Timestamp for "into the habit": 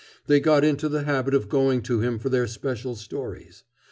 0.63-1.35